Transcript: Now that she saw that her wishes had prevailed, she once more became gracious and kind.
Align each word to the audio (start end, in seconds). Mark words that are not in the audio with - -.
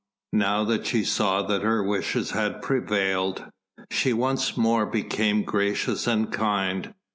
Now 0.33 0.63
that 0.63 0.87
she 0.87 1.03
saw 1.03 1.43
that 1.43 1.61
her 1.61 1.83
wishes 1.83 2.31
had 2.31 2.63
prevailed, 2.63 3.45
she 3.91 4.13
once 4.13 4.57
more 4.57 4.87
became 4.87 5.43
gracious 5.43 6.07
and 6.07 6.31
kind. 6.33 6.95